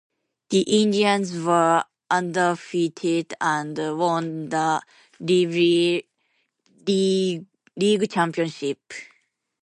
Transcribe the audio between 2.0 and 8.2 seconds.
undefeated and won the Ivy League